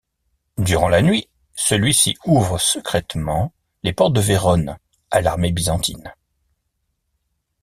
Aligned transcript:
Durant 0.57 0.89
la 0.89 1.03
nuit, 1.03 1.29
celui-ci 1.53 2.17
ouvre 2.25 2.57
secrètement 2.57 3.53
les 3.83 3.93
portes 3.93 4.13
de 4.13 4.19
Vérone 4.19 4.79
à 5.11 5.21
l'armée 5.21 5.51
byzantine. 5.51 6.11